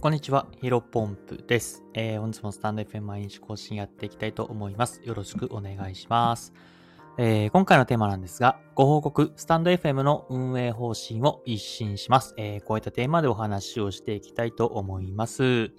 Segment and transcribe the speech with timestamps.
[0.00, 1.84] こんにちは、ヒロポンプです。
[1.92, 5.02] えー、本日もスタンド FM 毎日更新やっていきたいと思います。
[5.04, 6.54] よろしくお願いします。
[7.18, 12.32] えー、今回のテーマなんですが、ご報告、スタンド FM の運営方針を一新します。
[12.38, 15.70] えー、こういったテーマでお話をしていきたいと思います。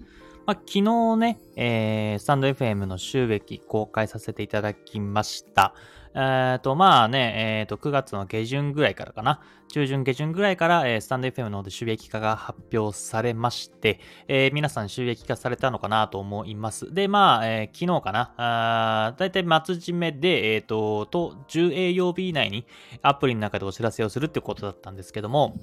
[0.46, 5.74] まあ、昨日ね、えー、スタンド FM の収益公開させていただきました。
[6.14, 9.40] えっ、ー、と、まあね、えっ、ー、と、9月の下旬ぐらいからかな。
[9.68, 16.92] 中旬下旬ぐらいから、えー、スタンド FM の方で収益化が発表されまして、えー、皆さん収益化されたのかなと思います。
[16.92, 18.34] で、まあ、えー、昨日かな。
[18.36, 22.66] あだいたい末締めで、えっ、と、と、10営業日以内に
[23.00, 25.56] アプリの中でお知らせをするってことだったんですけども、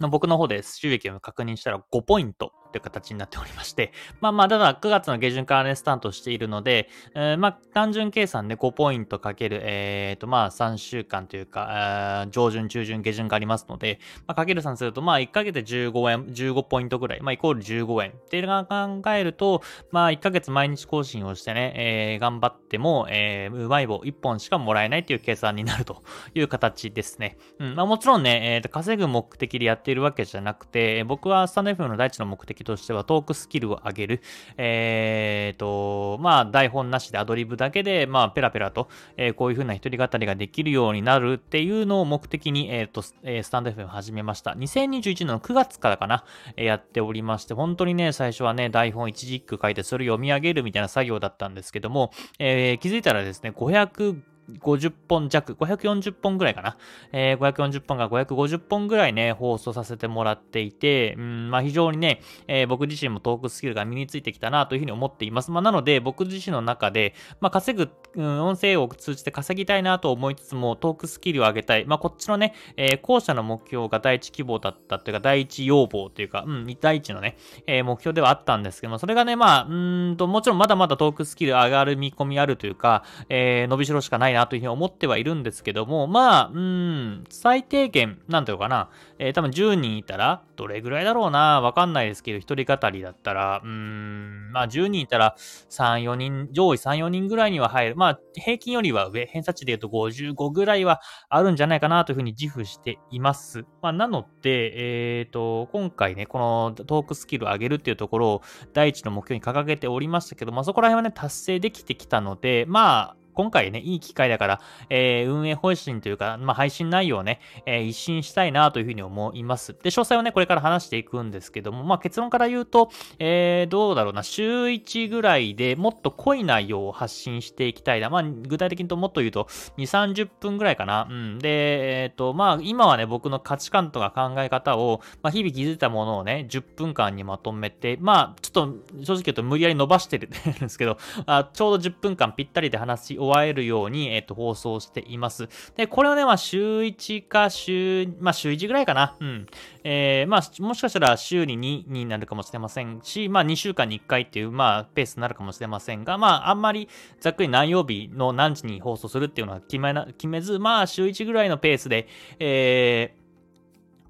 [0.00, 26.02] 僕の方で収益を確認したら5ポイントという形になっておりまして、 まあまあ、ただ9月の下旬からね、スタートしているので、えー、まあ、単純計算で5ポイントかける、えっ、ー、と、まあ、3週間というか、上旬、中旬、下旬がありますので、まあ、かける3すると、まあ、1ヶ月で15円、15ポイントぐらい、まあ、イコール15円っていうのを考えると、まあ、1ヶ月毎日更新をしてね、えー、頑張っても、えー、うまい棒1本しかもらえないという計算になると
[26.34, 27.36] いう形ですね。
[27.58, 34.22] うん、まあ、もちろんね、えー、稼ぐ目的でやっているわけじゃなくて、僕はスタンド FM の第一の目的としてはトークスキルを上げる。
[34.56, 43.14] えーと、まあ、台本なしでアドリブだけで、まあ、ペラペラと、えー、こういう風な一人語りができるようになるっていうのを目的に、えっ、ー、と、ス
[43.50, 44.52] タンド FM を始めました。
[44.52, 46.24] 2021年の9月からかな、
[46.56, 56.76] えー、やっておりまして、本当にね、最初はね、台本一字一句書いてそれを読み上げるみたいな作業だったんですけども、えー、気づいたらですね、500 50本弱、540本ぐらいかな。
[57.12, 65.50] えー、540本が550本ぐらいね、放送させてもらっていて、うん、まあ非常にね、えー、僕自身もトークスキルが身についてきたなというふうに思っています。
[65.50, 71.84] まあなので、僕自身の中で、まあ稼ぐ、うん、音声を通じて稼ぎたいなと思いつつも、トークスキルを上げたい。
[71.86, 79.74] まあこっちのね、えー、後者の目標が第一希望だったというか、第一要望というか、うん、第一のね、えー、目標ではあったんですけども、それがね、まあ、う
[80.12, 95.34] んと、もちろんまだまだトークスキル上がる見込みあるというか、えー、伸びしろしかないなというふうに思ってはいるんですけども、まあ、うん、最低限、なんていうかな、えー、多分10人いたら、どれぐらいだろうな、わかんないですけど、一人語りだったら、うん、まあ10人いたら
[95.70, 97.96] 3、4人、上位3、4人ぐらいには入る。
[97.96, 103.64] まあ平均よりは上、偏差値で言うと55ぐらいはあるんじゃないかなというふうに自負しています。
[103.80, 114.60] まあなので、えっ、ー、と、今回ね、このトークスキルを上げるっていうところを第一の目標に掲げておりましたけど、まあそこら辺はね、達成できてきたので、まあ、今回ね、いい機会だから、
[114.90, 119.74] えー、運営方針というか、まあ、配信内容をね、えー、一新したいなというふうに思います。
[119.74, 128.10] で、詳細はね、これから話していくんですけども、まあ、結論から言うと、えー、どうだろうな、週1ぐらいでもっと濃い内容を発信していきたいな。
[128.10, 129.44] まあ、具体的にともっと言うと、
[129.78, 131.06] 2、30分ぐらいかな。
[131.10, 131.38] うん。
[131.38, 145.48] で、えっ、ー、と、まあ、今はね、僕の価値観とか考え方を、まあ、日々気づいたものをね、10分間にまとめて、まあ、ちょっと、正直言うと無理やり伸ばしてるんですけど、あちょうど10分間ぴったりで話し終えるように、えっ、と、放送しています。
[145.76, 149.16] で、これをね、まあ、週1か週、まあ、週1ぐらいかな。
[149.20, 149.46] うん。
[149.84, 156.88] えー、まあ、もしかしたら週に2になるかもしれませんし、まあ、2週間に1回っていう、まあ、ペースになるかもしれませんが、まあ、あんまり
[157.20, 162.06] ざっくり何曜日の何時に放送するっていうのは決めな、決めず、まあ、週1ぐらいのペースで、
[162.38, 163.21] えー、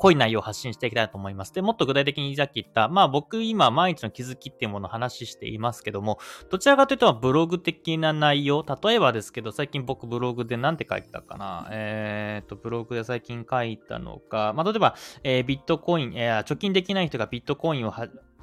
[0.03, 1.55] 濃い内容を発信していきたいと思います。
[1.55, 6.19] で、もっと具体的にさっき言った、まあ僕今毎日の気づきっていうものを話していますけども、
[6.51, 17.95] どちらかというとブログ的な内容、例えばですけど、最近僕ブログで何て書いたかなえっ、ー、と、ブログで最近書いたのか、まあ例えば、えー、ビットコイン、えー、貯金できない人がビットコインを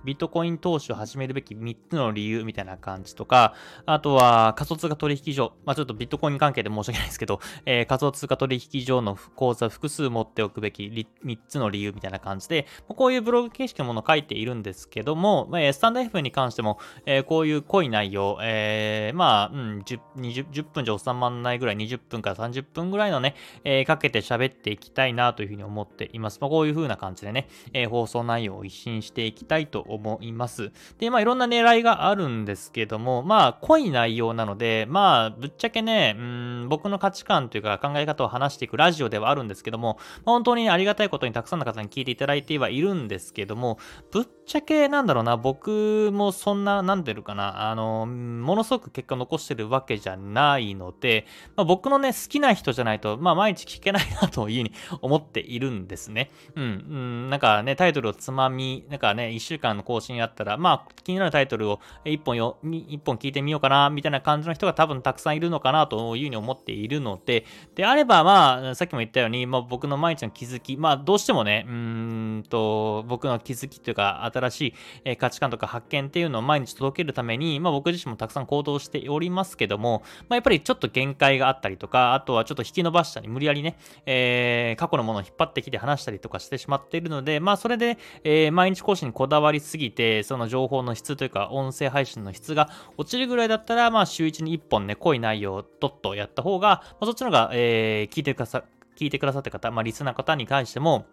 [0.03, 3.53] ビットコイン投資を始めるべき3つの理由みたいな感じとか、
[3.85, 26.39] あとは仮想通貨取引所、まあちょっとビットコイン関係で申し訳ないですけど、 えー、仮想通貨取引所の口座複数持っておくべき3つの理由みたいな感じで、こういうブログ形式のものを書いているんですけども、えー、スタンド F に関しても、えー、こういう濃い内容、えー、まあ、うん、10, 20 10分じゃ収まらないぐらい、20分から30分ぐらいのね、えー、かけて喋っていきたいなというふうに思っています。
[26.41, 30.71] まあ、こういう風な感じでね、えー、放送内容を一新していきたいと思います。
[30.97, 43.79] で、まあいろんな狙いがあるんですけども、まあ濃い内容なので、まあぶっちゃけね、うん、僕の価値観というか考え方を話していくラジオではあるんですけども、本当にありがたいことにたくさんの方に聞いていただいてはいるんですけども、
[44.11, 51.25] ぶっちゃけなんだろうな、僕もそんな、なんていうかな、あの、ものすごく結果残してるわけじゃないので、
[51.55, 54.71] まあ、僕のね、好きな人じゃないと、まあ毎日聞けないなというふうに
[55.01, 56.31] 思っているんですね。
[56.55, 67.45] うん、うん、なんかね、タイトルをつまみ、なんかね、一週間の更新やったら、まあ、気になるタイトルを一本よ、一本聞いてみようかな、みたいな感じの人が多分たくさんいるのかなというふうに思っているので、
[67.75, 74.73] であれば、まあ、さっきも言ったように、まあ、僕の毎日の気づき、まあ、どうしてもね、うんと、僕の気づきというか、新し
[75.05, 98.63] い価値観とか発見っていうのを毎日届けるために、まあ、僕自身もたくさん行動しておりますけども、まあ、やっぱりちょっと限界があったりとか、あとはちょっと引き伸ばしたり、無理やりね、えー、過去のものを引っ張ってきて話したりとかしてしまっているので、まあ、それで、えー、毎日更新にこだわりすぎて、その情報の質というか、音声配信の質が落ちるぐらいだったら、まあ、週1に1本ね、濃い内容をどっとやった方が、まあ、そっちの方が、えー、聞いてくださ、
[98.97, 101.05] 聞いてくださった方、まあ、リスナー方に関しても、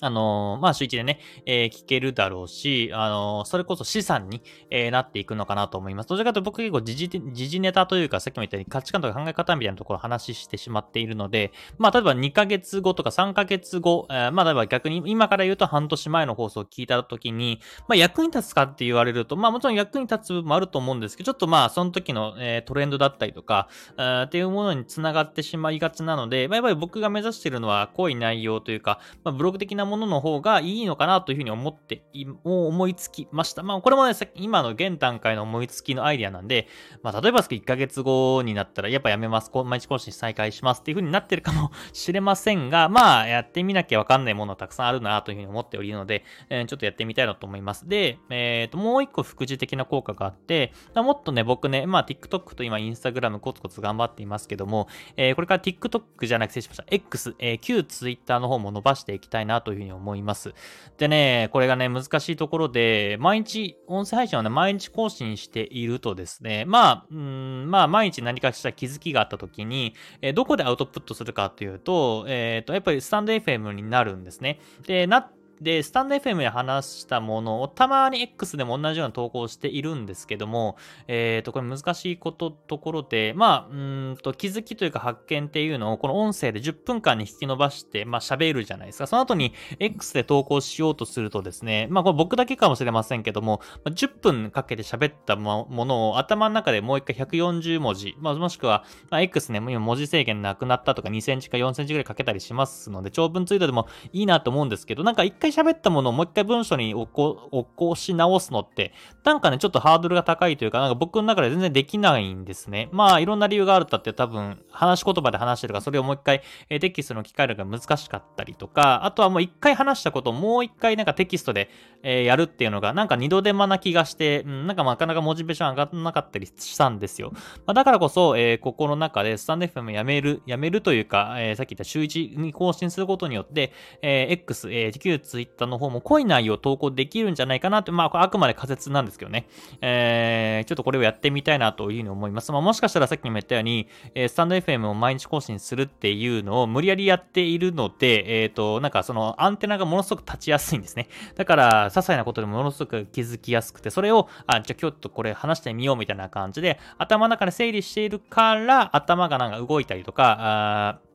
[0.00, 6.08] あのー、まあ、週一でね、えー、聞けるだろうし、あのー、それこそ資産に、えー、なっていくのかなと思います。
[6.08, 32.04] どちらかというと僕結構時事、時事ネタというか、さっきも言ったように価値観とか考え方みたいなところを話してしまっているので、まあ、例えば2ヶ月後とか3ヶ月後、えー、まあ、例えば逆に今から言うと半年前の放送を聞いた時に、まあ、役に立つかって言われると、まあ、もちろん役に立つ部分もあると思うんですけど、ちょっとまあ、その時の、えー、トレンドだったりとか、えー、っていうものにつながってしまいがちなので、まあ、やっぱり僕が目指しているのは濃い内容というか、まあ、ブログ的なものの方がいいのかなというふうに思って、
[32.44, 33.62] 思いつきました。
[33.62, 36.68] まあ、これもね、さっき今の現段階の思いつきのアイディアなんで、
[37.02, 47.88] まあ、例えば、1ヶ月後になったら、やっぱやめます、毎日更新再開しますっていうふうになってるかもしれませんが、まあ、やってみなきゃわかんないものたくさんあるなというふうに思っておりので、えー、ちょっとやってみたいなと思います。
[47.88, 56.84] で、えっ、ー、と、もう一個副次的な効果があって、もっとね、僕ね、まあ、TikTok と今、Instagram コツコツ頑張っていますけども、えー、これから TikTok じゃなくて、失礼しました。
[56.88, 60.54] X、えー、旧 Twitter の方も伸ばしていきたいなというふうに思います。
[60.98, 74.60] でね、これがね、難しいところで、毎日、音声配信をね、毎日更新しているとですね、まあ、うん、まあ、毎日何かしら気づきがあった時に、えー、どこでアウトプットするかというと、えっ、ー、と、やっぱりスタンド FM になるんですね。
[74.86, 80.76] で、なっで、スタンド FM で話したものをたまに X でも同じような投稿をしているんですけども、
[81.06, 89.06] えっ、ー、と、これ難しいこと、ところで、まあ、うんと、気づきというか発見っていうのをこの音声で10分間に引き伸ばして、まあ喋るじゃないですか。
[89.06, 108.92] その後に X で投稿しようとするとですね、まあこれ僕だけかもしれませんけども、10分かけて喋ったものを頭の中でもう一回140文字、まあもしくは、まあ、X ね、今文字制限なくなったとか2センチか4センチぐらいかけたりしますので、長文ツイートでもいいなと思うんですけど、なんか一回回喋ったものをもう一回文章に起こし直すのって、
[109.24, 112.88] なんかね、ちょっとハードルが高いというか、なんか僕の中で全然できないんですね。
[112.92, 121.70] まあ、いろんな理由があるったって多分、話し言葉で話してるから、それをもう一回、えテキストの機械が難しかったりとか、あとはもう一回話したことをもう一回なんかテキストで、
[122.02, 127.32] えー、やるっていうのが、なんか二度手間な気がして、うん、なんかなかなかモチベーション上がらなかったりしたんですよ。
[127.66, 133.72] まあ、だからこそ、えー、ここの中でスタンド FM やめる、やめるというか、えー、さっき言った週1に更新することによって、
[134.02, 139.46] えー、X、えー、旧 Twitter の方も濃い内容を投稿できるんじゃないかなって、まあ、あくまで仮説なんですけどね。
[139.80, 142.50] えー、ちょっとこれをやってみたいなというふうに思います。
[142.50, 151.08] まあ、もしかしたらさっきも言ったように、えー、スタンド FM を毎日更新するっていうのを無理やりやっているので、えっ、ー、と、なんかそのアンテナがものすごく立ちやすいんですね。
[151.36, 161.07] だから、些細なことでもものすごく気づきやすくて、それを、あ、じゃあ今日とこれ話してみようみたいな感じで、頭の中で整理しているから、頭がなんか動いたりとか、あ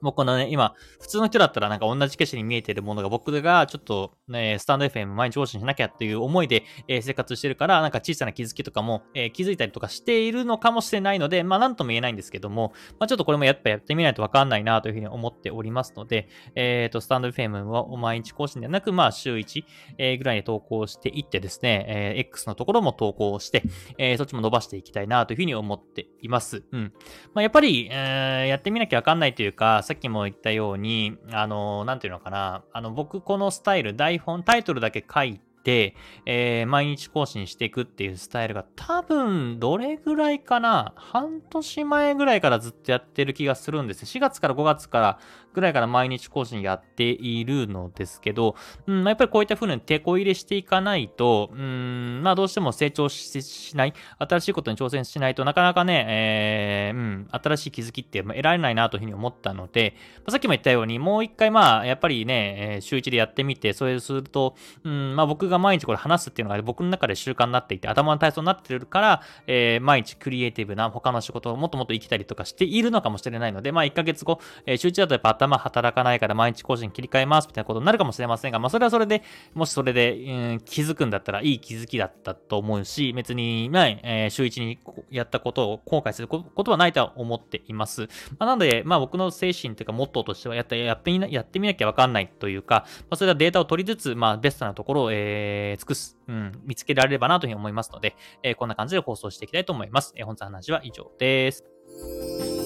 [0.00, 19.64] もうこのね、今、普通の人だったらなんか同じ景色に見えてるものが僕がちょっとね、スタンド FM 毎日更新しなきゃっていう思いで、えー、生活してるから、なんか小さな気づきとかも、えー、気づいたりとかしているのかもしれないので、まあなんとも言えないんですけども、まあちょっとこれもやっぱやってみないとわかんないなというふうに思っておりますので、えっ、ー、と、スタンド FM は毎日更新ではなく、まあ週1、
[19.98, 23.62] えー、ぐらいに投稿していってですね、えー、X のところも投稿して、
[23.98, 26.64] えー、そっちも伸ばしていきたいなというふうに思っています。
[26.72, 26.92] うん。
[27.34, 40.92] まあやっぱり、えー、やってみなきゃわかんないというか、さっきも言ったように、あの、なんていうのかな、あの、僕このスタイル、台本、タイトルだけ書い、えー、毎日更新していくっていうスタイルが多分どれぐらいかな？
[40.96, 44.04] 半年前ぐらいからずっとやってる気がするんです。
[44.04, 45.18] 4月から5月から
[45.52, 48.54] ぐらいから毎日更新やっているのですけど、
[48.86, 79.22] うん、まあ、やっぱりこういった風に手こ入れしていかないと、うん、まあどうしても成長しない、新しいことに挑戦しないとなかなかね、えー、うん、新しい気づきって得られないなというふうに思ったので、まあ、さっきも言ったように、もう一回まあ、やっぱりね、週一でやってみて、それすると、うん、まあ僕が毎日これ話すっていうのが僕の中で習慣になっていて、頭の体操になってるから、えー、毎日クリエイティブな他の仕事をもっともっと生きたりとかしているのかもしれないので、まあ1ヶ月後、えー、週一だとやっぱ頭働かないから毎日更新切り替えますみたいなことになるかもしれませんが、まあそれはそれで、
[79.54, 84.78] もしそれで、うん、気づくんだったらいい気づきだったと思うし、別にない、えー、週一に
[85.10, 88.02] やったことを後悔することはないとは思っています。
[88.02, 88.08] ま
[88.40, 100.12] あ、なので、まあ僕の精神というかモットーとしてはやってやってみなやってみなきゃわかんないというか、まあ、それはデータを取りつつ、まあベストなところを、ええー、尽くす、うん、見つけられればなというふうに思いますので、えー、こんな感じで放送していきたいと思います。
[100.16, 102.59] えー、本日の話は以上です。